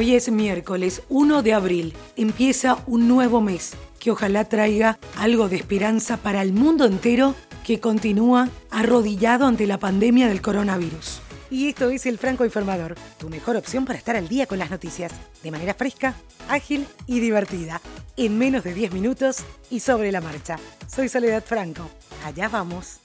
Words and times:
Hoy 0.00 0.14
es 0.14 0.30
miércoles 0.30 1.02
1 1.10 1.42
de 1.42 1.52
abril. 1.52 1.92
Empieza 2.16 2.82
un 2.86 3.06
nuevo 3.06 3.42
mes 3.42 3.72
que 3.98 4.10
ojalá 4.10 4.46
traiga 4.46 4.98
algo 5.18 5.50
de 5.50 5.56
esperanza 5.56 6.16
para 6.16 6.40
el 6.40 6.54
mundo 6.54 6.86
entero 6.86 7.34
que 7.66 7.80
continúa 7.80 8.48
arrodillado 8.70 9.44
ante 9.44 9.66
la 9.66 9.78
pandemia 9.78 10.28
del 10.28 10.40
coronavirus. 10.40 11.20
Y 11.50 11.68
esto 11.68 11.90
es 11.90 12.06
el 12.06 12.16
Franco 12.16 12.46
Informador, 12.46 12.94
tu 13.18 13.28
mejor 13.28 13.56
opción 13.56 13.84
para 13.84 13.98
estar 13.98 14.16
al 14.16 14.26
día 14.26 14.46
con 14.46 14.58
las 14.58 14.70
noticias, 14.70 15.12
de 15.42 15.50
manera 15.50 15.74
fresca, 15.74 16.14
ágil 16.48 16.86
y 17.06 17.20
divertida, 17.20 17.82
en 18.16 18.38
menos 18.38 18.64
de 18.64 18.72
10 18.72 18.92
minutos 18.92 19.44
y 19.68 19.80
sobre 19.80 20.12
la 20.12 20.22
marcha. 20.22 20.56
Soy 20.86 21.10
Soledad 21.10 21.44
Franco. 21.44 21.90
Allá 22.24 22.48
vamos. 22.48 23.00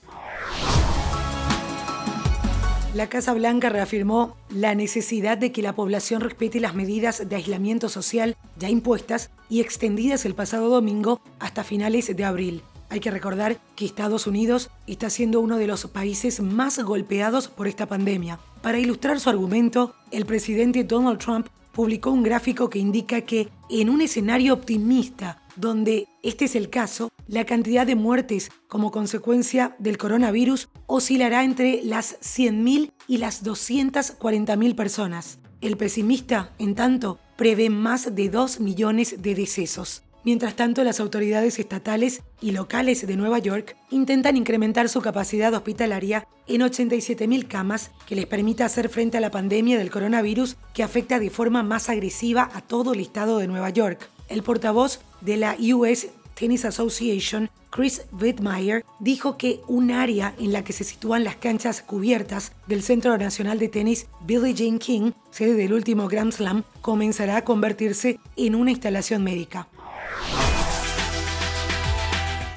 La 2.95 3.09
Casa 3.09 3.33
Blanca 3.33 3.67
reafirmó 3.67 4.37
la 4.49 4.73
necesidad 4.73 5.37
de 5.37 5.51
que 5.51 5.61
la 5.61 5.75
población 5.75 6.21
respete 6.21 6.61
las 6.61 6.75
medidas 6.75 7.27
de 7.27 7.35
aislamiento 7.35 7.89
social 7.89 8.37
ya 8.57 8.69
impuestas 8.69 9.31
y 9.49 9.59
extendidas 9.59 10.23
el 10.23 10.33
pasado 10.33 10.69
domingo 10.69 11.19
hasta 11.39 11.65
finales 11.65 12.15
de 12.15 12.23
abril. 12.23 12.61
Hay 12.89 13.01
que 13.01 13.11
recordar 13.11 13.59
que 13.75 13.83
Estados 13.83 14.27
Unidos 14.27 14.69
está 14.87 15.09
siendo 15.09 15.41
uno 15.41 15.57
de 15.57 15.67
los 15.67 15.87
países 15.87 16.39
más 16.39 16.79
golpeados 16.79 17.49
por 17.49 17.67
esta 17.67 17.85
pandemia. 17.85 18.39
Para 18.61 18.79
ilustrar 18.79 19.19
su 19.19 19.29
argumento, 19.29 19.93
el 20.11 20.25
presidente 20.25 20.85
Donald 20.85 21.19
Trump 21.19 21.47
publicó 21.73 22.11
un 22.11 22.23
gráfico 22.23 22.69
que 22.69 22.79
indica 22.79 23.19
que 23.23 23.49
en 23.69 23.89
un 23.89 23.99
escenario 23.99 24.53
optimista, 24.53 25.41
donde 25.57 26.07
este 26.23 26.45
es 26.45 26.55
el 26.55 26.69
caso, 26.69 27.11
la 27.27 27.45
cantidad 27.45 27.87
de 27.87 27.95
muertes 27.95 28.51
como 28.67 28.91
consecuencia 28.91 29.75
del 29.79 29.97
coronavirus 29.97 30.69
oscilará 30.87 31.43
entre 31.43 31.81
las 31.83 32.19
100.000 32.21 32.91
y 33.07 33.17
las 33.17 33.43
240.000 33.43 34.75
personas. 34.75 35.39
El 35.61 35.77
pesimista, 35.77 36.53
en 36.59 36.75
tanto, 36.75 37.19
prevé 37.35 37.69
más 37.69 38.15
de 38.15 38.29
2 38.29 38.59
millones 38.59 39.21
de 39.21 39.35
decesos. 39.35 40.03
Mientras 40.23 40.55
tanto, 40.55 40.83
las 40.83 40.99
autoridades 40.99 41.59
estatales 41.59 42.23
y 42.41 42.51
locales 42.51 43.05
de 43.05 43.15
Nueva 43.15 43.37
York 43.37 43.77
intentan 43.91 44.37
incrementar 44.37 44.89
su 44.89 44.99
capacidad 45.01 45.53
hospitalaria 45.53 46.27
en 46.47 46.61
87.000 46.61 47.47
camas 47.47 47.91
que 48.07 48.15
les 48.15 48.25
permita 48.25 48.65
hacer 48.65 48.89
frente 48.89 49.17
a 49.17 49.21
la 49.21 49.29
pandemia 49.29 49.77
del 49.77 49.91
coronavirus 49.91 50.57
que 50.73 50.81
afecta 50.81 51.19
de 51.19 51.29
forma 51.29 51.61
más 51.61 51.89
agresiva 51.89 52.49
a 52.53 52.61
todo 52.61 52.93
el 52.93 53.01
estado 53.01 53.37
de 53.37 53.47
Nueva 53.47 53.69
York. 53.69 54.09
El 54.27 54.41
portavoz 54.41 54.99
de 55.21 55.37
la 55.37 55.57
US 55.75 56.07
Tennis 56.35 56.65
Association, 56.65 57.49
Chris 57.71 58.03
Wittmeyer, 58.11 58.85
dijo 58.99 59.37
que 59.37 59.61
un 59.67 59.91
área 59.91 60.35
en 60.37 60.53
la 60.53 60.63
que 60.63 60.73
se 60.73 60.83
sitúan 60.83 61.23
las 61.23 61.37
canchas 61.37 61.81
cubiertas 61.81 62.51
del 62.67 62.83
Centro 62.83 63.17
Nacional 63.17 63.57
de 63.57 63.69
Tenis 63.69 64.07
Billie 64.25 64.53
Jean 64.53 64.77
King, 64.77 65.11
sede 65.31 65.55
del 65.55 65.73
último 65.73 66.07
Grand 66.07 66.31
Slam, 66.31 66.63
comenzará 66.81 67.37
a 67.37 67.43
convertirse 67.43 68.19
en 68.35 68.55
una 68.55 68.71
instalación 68.71 69.23
médica. 69.23 69.67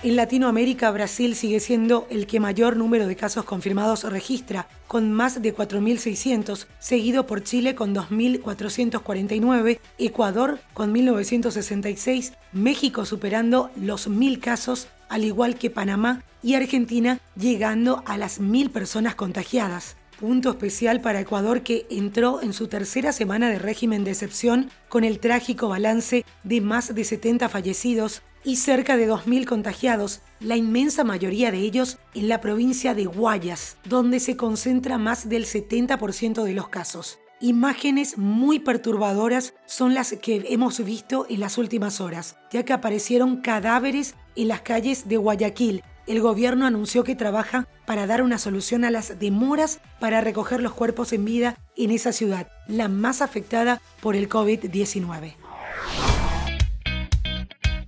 En 0.09 0.17
Latinoamérica, 0.17 0.91
Brasil 0.91 1.37
sigue 1.37 1.61
siendo 1.61 2.07
el 2.09 2.27
que 2.27 2.41
mayor 2.41 2.79
número 2.79 3.07
de 3.07 3.15
casos 3.15 3.45
confirmados 3.45 4.05
registra, 4.05 4.67
con 4.87 5.13
más 5.13 5.43
de 5.43 5.55
4.600, 5.55 6.67
seguido 6.79 7.27
por 7.27 7.45
Chile 7.45 7.75
con 7.75 7.95
2.449, 7.95 9.81
Ecuador 9.99 10.61
con 10.73 10.95
1.966, 10.95 12.33
México 12.55 13.05
superando 13.05 13.71
los 13.77 14.09
1.000 14.09 14.41
casos, 14.41 14.89
al 15.11 15.25
igual 15.25 15.57
que 15.57 15.69
Panamá 15.69 16.23
y 16.43 16.55
Argentina 16.55 17.21
llegando 17.37 18.03
a 18.07 18.17
las 18.17 18.41
1.000 18.41 18.71
personas 18.71 19.15
contagiadas. 19.15 19.99
Punto 20.19 20.49
especial 20.49 21.03
para 21.03 21.21
Ecuador 21.21 21.61
que 21.61 21.87
entró 21.91 22.41
en 22.41 22.55
su 22.55 22.67
tercera 22.69 23.13
semana 23.13 23.51
de 23.51 23.59
régimen 23.59 24.05
de 24.05 24.13
excepción 24.13 24.71
con 24.89 25.05
el 25.05 25.19
trágico 25.21 25.69
balance 25.69 26.25
de 26.45 26.61
más 26.63 26.95
de 26.95 27.05
70 27.05 27.51
fallecidos 27.51 28.23
y 28.45 28.57
cerca 28.57 28.97
de 28.97 29.11
2.000 29.11 29.45
contagiados, 29.47 30.21
la 30.41 30.57
inmensa 30.57 31.05
mayoría 31.05 31.51
de 31.51 31.59
ellos 31.59 31.99
en 32.15 32.29
la 32.29 32.41
provincia 32.41 32.95
de 32.95 33.07
Guayas, 33.07 33.77
donde 33.85 34.21
se 34.21 34.37
concentra 34.37 34.99
más 34.99 35.29
del 35.29 35.45
70% 35.45 36.45
de 36.45 36.55
los 36.55 36.69
casos. 36.69 37.19
Imágenes 37.41 38.19
muy 38.19 38.59
perturbadoras 38.59 39.55
son 39.67 39.95
las 39.95 40.13
que 40.13 40.47
hemos 40.49 40.85
visto 40.85 41.27
en 41.29 41.41
las 41.41 41.57
últimas 41.57 42.01
horas, 42.01 42.37
ya 42.51 42.65
que 42.65 42.73
aparecieron 42.73 43.41
cadáveres 43.41 44.15
en 44.35 44.49
las 44.49 44.63
calles 44.63 45.09
de 45.09 45.17
Guayaquil, 45.17 45.83
el 46.09 46.23
gobierno 46.23 46.65
anunció 46.65 47.05
que 47.05 47.15
trabaja 47.15 47.69
para 47.87 48.07
dar 48.07 48.23
una 48.23 48.39
solución 48.39 48.85
a 48.87 48.91
las 48.91 49.19
demoras 49.19 49.81
para 50.01 50.23
recoger 50.23 50.63
los 50.63 50.73
cuerpos 50.73 51.13
en 51.13 51.27
vida 51.27 51.59
en 51.77 51.91
esa 51.91 52.13
ciudad, 52.13 52.49
la 52.67 52.89
más 52.89 53.21
afectada 53.21 53.83
por 54.01 54.17
el 54.17 54.27
COVID-19. 54.27 55.35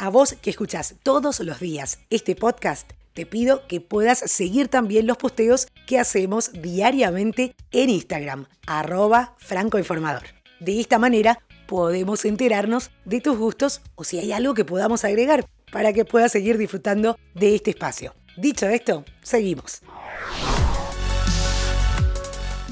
A 0.03 0.09
vos 0.09 0.35
que 0.41 0.49
escuchas 0.49 0.95
todos 1.03 1.41
los 1.41 1.61
días 1.61 1.99
este 2.09 2.35
podcast, 2.35 2.91
te 3.13 3.27
pido 3.27 3.67
que 3.69 3.83
puedas 3.83 4.19
seguir 4.19 4.69
también 4.69 5.07
los 5.07 5.19
posteos 5.19 5.69
que 5.87 5.99
hacemos 5.99 6.53
diariamente 6.55 7.55
en 7.71 7.91
Instagram, 7.91 8.47
arroba 8.67 9.35
francoinformador. 9.37 10.23
De 10.59 10.81
esta 10.81 10.99
manera 10.99 11.41
podemos 11.67 12.25
enterarnos 12.25 12.91
de 13.05 13.21
tus 13.21 13.37
gustos 13.37 13.83
o 13.95 14.05
si 14.05 14.19
hay 14.19 14.33
algo 14.33 14.55
que 14.55 14.65
podamos 14.65 15.05
agregar 15.05 15.47
para 15.71 15.93
que 15.93 16.07
puedas 16.07 16.33
seguir 16.33 16.57
disfrutando 16.57 17.19
de 17.35 17.55
este 17.55 17.73
espacio. 17.73 18.15
Dicho 18.39 18.69
esto, 18.69 19.05
seguimos. 19.21 19.83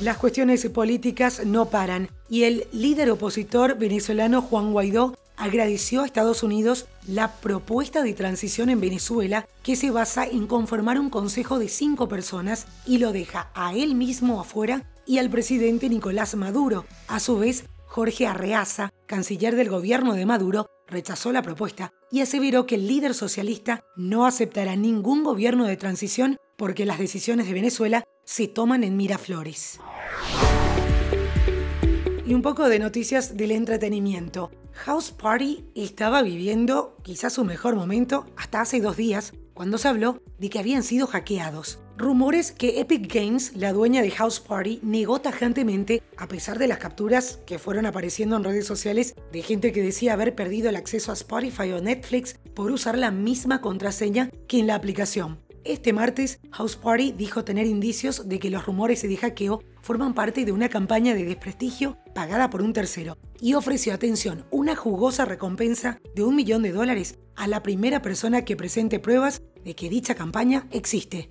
Las 0.00 0.16
cuestiones 0.16 0.64
políticas 0.70 1.44
no 1.44 1.68
paran 1.68 2.08
y 2.30 2.44
el 2.44 2.68
líder 2.72 3.10
opositor 3.10 3.76
venezolano 3.76 4.40
Juan 4.40 4.72
Guaidó 4.72 5.12
agradeció 5.38 6.02
a 6.02 6.06
Estados 6.06 6.42
Unidos 6.42 6.86
la 7.06 7.32
propuesta 7.36 8.02
de 8.02 8.12
transición 8.12 8.68
en 8.68 8.80
Venezuela 8.80 9.46
que 9.62 9.76
se 9.76 9.90
basa 9.90 10.26
en 10.26 10.46
conformar 10.46 10.98
un 10.98 11.10
consejo 11.10 11.58
de 11.58 11.68
cinco 11.68 12.08
personas 12.08 12.66
y 12.86 12.98
lo 12.98 13.12
deja 13.12 13.50
a 13.54 13.74
él 13.74 13.94
mismo 13.94 14.40
afuera 14.40 14.84
y 15.06 15.18
al 15.18 15.30
presidente 15.30 15.88
Nicolás 15.88 16.34
Maduro. 16.34 16.84
A 17.06 17.20
su 17.20 17.38
vez, 17.38 17.64
Jorge 17.86 18.26
Arreaza, 18.26 18.90
canciller 19.06 19.56
del 19.56 19.70
gobierno 19.70 20.12
de 20.14 20.26
Maduro, 20.26 20.66
rechazó 20.86 21.32
la 21.32 21.42
propuesta 21.42 21.92
y 22.10 22.20
aseveró 22.20 22.66
que 22.66 22.74
el 22.74 22.86
líder 22.86 23.14
socialista 23.14 23.84
no 23.96 24.26
aceptará 24.26 24.76
ningún 24.76 25.22
gobierno 25.22 25.64
de 25.66 25.76
transición 25.76 26.36
porque 26.56 26.86
las 26.86 26.98
decisiones 26.98 27.46
de 27.46 27.54
Venezuela 27.54 28.04
se 28.24 28.48
toman 28.48 28.84
en 28.84 28.96
Miraflores. 28.96 29.80
Y 32.28 32.34
un 32.34 32.42
poco 32.42 32.68
de 32.68 32.78
noticias 32.78 33.38
del 33.38 33.52
entretenimiento. 33.52 34.50
House 34.72 35.12
Party 35.12 35.64
estaba 35.74 36.20
viviendo 36.20 36.94
quizás 37.02 37.32
su 37.32 37.42
mejor 37.42 37.74
momento 37.74 38.26
hasta 38.36 38.60
hace 38.60 38.82
dos 38.82 38.98
días, 38.98 39.32
cuando 39.54 39.78
se 39.78 39.88
habló 39.88 40.20
de 40.38 40.50
que 40.50 40.58
habían 40.58 40.82
sido 40.82 41.06
hackeados. 41.06 41.78
Rumores 41.96 42.52
que 42.52 42.80
Epic 42.80 43.10
Games, 43.10 43.56
la 43.56 43.72
dueña 43.72 44.02
de 44.02 44.10
House 44.10 44.40
Party, 44.40 44.78
negó 44.82 45.22
tajantemente, 45.22 46.02
a 46.18 46.28
pesar 46.28 46.58
de 46.58 46.68
las 46.68 46.76
capturas 46.76 47.38
que 47.46 47.58
fueron 47.58 47.86
apareciendo 47.86 48.36
en 48.36 48.44
redes 48.44 48.66
sociales 48.66 49.14
de 49.32 49.40
gente 49.40 49.72
que 49.72 49.80
decía 49.80 50.12
haber 50.12 50.34
perdido 50.34 50.68
el 50.68 50.76
acceso 50.76 51.12
a 51.12 51.14
Spotify 51.14 51.72
o 51.72 51.80
Netflix 51.80 52.38
por 52.54 52.70
usar 52.70 52.98
la 52.98 53.10
misma 53.10 53.62
contraseña 53.62 54.28
que 54.48 54.58
en 54.58 54.66
la 54.66 54.74
aplicación. 54.74 55.38
Este 55.64 55.92
martes, 55.92 56.40
House 56.52 56.76
Party 56.76 57.12
dijo 57.12 57.44
tener 57.44 57.66
indicios 57.66 58.28
de 58.28 58.38
que 58.38 58.50
los 58.50 58.64
rumores 58.64 59.02
de 59.02 59.16
hackeo 59.16 59.62
forman 59.82 60.14
parte 60.14 60.44
de 60.44 60.52
una 60.52 60.68
campaña 60.68 61.14
de 61.14 61.24
desprestigio 61.24 61.98
pagada 62.18 62.50
por 62.50 62.62
un 62.62 62.72
tercero 62.72 63.16
y 63.40 63.54
ofreció, 63.54 63.94
atención, 63.94 64.44
una 64.50 64.74
jugosa 64.74 65.24
recompensa 65.24 66.00
de 66.16 66.24
un 66.24 66.34
millón 66.34 66.64
de 66.64 66.72
dólares 66.72 67.16
a 67.36 67.46
la 67.46 67.62
primera 67.62 68.02
persona 68.02 68.44
que 68.44 68.56
presente 68.56 68.98
pruebas 68.98 69.42
de 69.64 69.76
que 69.76 69.88
dicha 69.88 70.16
campaña 70.16 70.66
existe. 70.72 71.30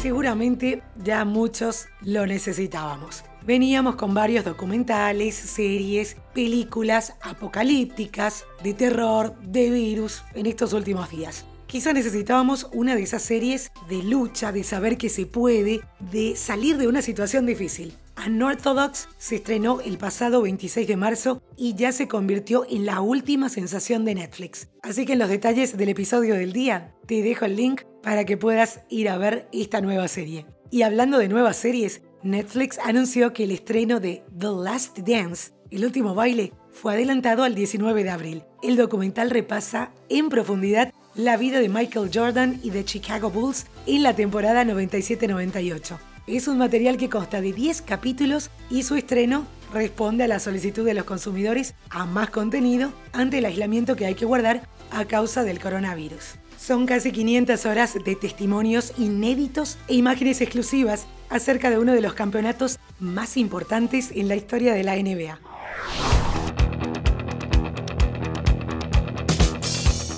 Seguramente 0.00 0.84
ya 1.02 1.24
muchos 1.24 1.86
lo 2.00 2.28
necesitábamos. 2.28 3.24
Veníamos 3.44 3.96
con 3.96 4.14
varios 4.14 4.44
documentales, 4.44 5.34
series, 5.34 6.16
películas 6.32 7.14
apocalípticas, 7.22 8.44
de 8.62 8.72
terror, 8.72 9.34
de 9.40 9.68
virus 9.68 10.22
en 10.34 10.46
estos 10.46 10.72
últimos 10.74 11.10
días. 11.10 11.44
Quizá 11.76 11.92
necesitábamos 11.92 12.70
una 12.72 12.94
de 12.94 13.02
esas 13.02 13.20
series 13.20 13.70
de 13.86 14.02
lucha, 14.02 14.50
de 14.50 14.64
saber 14.64 14.96
que 14.96 15.10
se 15.10 15.26
puede, 15.26 15.82
de 16.10 16.34
salir 16.34 16.78
de 16.78 16.88
una 16.88 17.02
situación 17.02 17.44
difícil. 17.44 17.92
Unorthodox 18.26 19.10
se 19.18 19.34
estrenó 19.36 19.82
el 19.82 19.98
pasado 19.98 20.40
26 20.40 20.88
de 20.88 20.96
marzo 20.96 21.42
y 21.54 21.74
ya 21.74 21.92
se 21.92 22.08
convirtió 22.08 22.64
en 22.70 22.86
la 22.86 23.02
última 23.02 23.50
sensación 23.50 24.06
de 24.06 24.14
Netflix. 24.14 24.70
Así 24.82 25.04
que 25.04 25.12
en 25.12 25.18
los 25.18 25.28
detalles 25.28 25.76
del 25.76 25.90
episodio 25.90 26.34
del 26.34 26.54
día 26.54 26.94
te 27.04 27.20
dejo 27.20 27.44
el 27.44 27.56
link 27.56 27.82
para 28.02 28.24
que 28.24 28.38
puedas 28.38 28.80
ir 28.88 29.10
a 29.10 29.18
ver 29.18 29.46
esta 29.52 29.82
nueva 29.82 30.08
serie. 30.08 30.46
Y 30.70 30.80
hablando 30.80 31.18
de 31.18 31.28
nuevas 31.28 31.58
series, 31.58 32.00
Netflix 32.22 32.78
anunció 32.78 33.34
que 33.34 33.44
el 33.44 33.50
estreno 33.50 34.00
de 34.00 34.24
The 34.34 34.48
Last 34.64 35.00
Dance, 35.00 35.52
el 35.70 35.84
último 35.84 36.14
baile, 36.14 36.54
fue 36.70 36.94
adelantado 36.94 37.42
al 37.42 37.54
19 37.54 38.02
de 38.02 38.10
abril. 38.10 38.44
El 38.62 38.76
documental 38.76 39.28
repasa 39.28 39.92
en 40.08 40.30
profundidad 40.30 40.92
la 41.16 41.38
vida 41.38 41.60
de 41.60 41.68
Michael 41.68 42.10
Jordan 42.12 42.60
y 42.62 42.70
de 42.70 42.84
Chicago 42.84 43.30
Bulls 43.30 43.66
en 43.86 44.02
la 44.02 44.14
temporada 44.14 44.64
97-98. 44.64 45.98
Es 46.26 46.46
un 46.46 46.58
material 46.58 46.98
que 46.98 47.08
consta 47.08 47.40
de 47.40 47.52
10 47.52 47.82
capítulos 47.82 48.50
y 48.68 48.82
su 48.82 48.96
estreno 48.96 49.46
responde 49.72 50.24
a 50.24 50.28
la 50.28 50.40
solicitud 50.40 50.84
de 50.84 50.94
los 50.94 51.04
consumidores 51.04 51.74
a 51.88 52.04
más 52.04 52.30
contenido 52.30 52.92
ante 53.12 53.38
el 53.38 53.46
aislamiento 53.46 53.96
que 53.96 54.06
hay 54.06 54.14
que 54.14 54.26
guardar 54.26 54.68
a 54.90 55.06
causa 55.06 55.42
del 55.42 55.58
coronavirus. 55.58 56.34
Son 56.58 56.84
casi 56.86 57.12
500 57.12 57.64
horas 57.66 57.94
de 58.04 58.16
testimonios 58.16 58.92
inéditos 58.98 59.78
e 59.88 59.94
imágenes 59.94 60.40
exclusivas 60.40 61.06
acerca 61.30 61.70
de 61.70 61.78
uno 61.78 61.92
de 61.92 62.00
los 62.00 62.14
campeonatos 62.14 62.78
más 62.98 63.36
importantes 63.36 64.10
en 64.14 64.28
la 64.28 64.36
historia 64.36 64.74
de 64.74 64.84
la 64.84 64.96
NBA. 64.96 65.38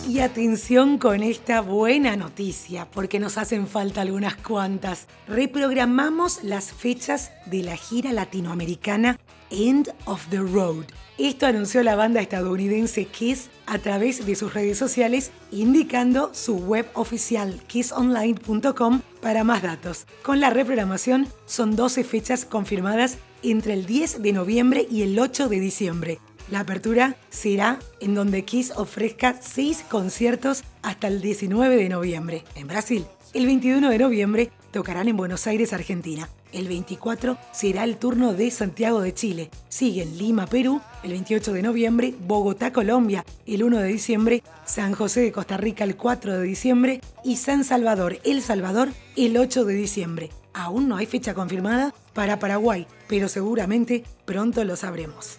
Y 0.08 0.20
atención 0.20 0.96
con 0.96 1.22
esta 1.22 1.60
buena 1.60 2.16
noticia, 2.16 2.88
porque 2.90 3.20
nos 3.20 3.36
hacen 3.36 3.66
falta 3.66 4.00
algunas 4.00 4.36
cuantas. 4.36 5.06
Reprogramamos 5.26 6.42
las 6.42 6.72
fechas 6.72 7.30
de 7.44 7.62
la 7.62 7.76
gira 7.76 8.14
latinoamericana 8.14 9.18
End 9.50 9.92
of 10.06 10.26
the 10.30 10.38
Road. 10.38 10.86
Esto 11.18 11.44
anunció 11.44 11.82
la 11.82 11.94
banda 11.94 12.22
estadounidense 12.22 13.04
Kiss 13.04 13.50
a 13.66 13.80
través 13.80 14.24
de 14.24 14.34
sus 14.34 14.54
redes 14.54 14.78
sociales, 14.78 15.30
indicando 15.50 16.30
su 16.32 16.56
web 16.56 16.86
oficial 16.94 17.60
kissonline.com 17.66 19.02
para 19.20 19.44
más 19.44 19.62
datos. 19.62 20.06
Con 20.22 20.40
la 20.40 20.48
reprogramación 20.48 21.28
son 21.44 21.76
12 21.76 22.02
fechas 22.02 22.46
confirmadas 22.46 23.18
entre 23.42 23.74
el 23.74 23.84
10 23.84 24.22
de 24.22 24.32
noviembre 24.32 24.88
y 24.90 25.02
el 25.02 25.18
8 25.18 25.50
de 25.50 25.60
diciembre. 25.60 26.18
La 26.50 26.60
apertura 26.60 27.16
será 27.28 27.78
en 28.00 28.14
donde 28.14 28.44
Kiss 28.44 28.72
ofrezca 28.74 29.36
seis 29.42 29.84
conciertos 29.88 30.64
hasta 30.82 31.06
el 31.08 31.20
19 31.20 31.76
de 31.76 31.88
noviembre 31.90 32.44
en 32.54 32.66
Brasil. 32.66 33.04
El 33.34 33.44
21 33.44 33.90
de 33.90 33.98
noviembre 33.98 34.50
tocarán 34.72 35.08
en 35.08 35.16
Buenos 35.18 35.46
Aires, 35.46 35.74
Argentina. 35.74 36.30
El 36.50 36.66
24 36.66 37.36
será 37.52 37.84
el 37.84 37.98
turno 37.98 38.32
de 38.32 38.50
Santiago 38.50 39.02
de 39.02 39.12
Chile. 39.12 39.50
Siguen 39.68 40.16
Lima, 40.16 40.46
Perú, 40.46 40.80
el 41.02 41.10
28 41.10 41.52
de 41.52 41.62
noviembre, 41.62 42.14
Bogotá, 42.26 42.72
Colombia, 42.72 43.26
el 43.46 43.62
1 43.62 43.78
de 43.80 43.88
diciembre, 43.88 44.42
San 44.64 44.94
José 44.94 45.20
de 45.20 45.32
Costa 45.32 45.58
Rica 45.58 45.84
el 45.84 45.96
4 45.96 46.38
de 46.38 46.42
diciembre 46.42 47.02
y 47.22 47.36
San 47.36 47.64
Salvador, 47.64 48.18
El 48.24 48.40
Salvador, 48.40 48.88
el 49.16 49.36
8 49.36 49.66
de 49.66 49.74
diciembre. 49.74 50.30
Aún 50.54 50.88
no 50.88 50.96
hay 50.96 51.04
fecha 51.04 51.34
confirmada 51.34 51.94
para 52.14 52.38
Paraguay, 52.38 52.86
pero 53.06 53.28
seguramente 53.28 54.04
pronto 54.24 54.64
lo 54.64 54.76
sabremos. 54.76 55.38